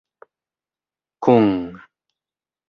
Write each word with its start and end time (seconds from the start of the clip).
kun 1.23 1.45